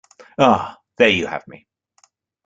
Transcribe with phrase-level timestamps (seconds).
[0.39, 1.67] Ah, there you have me.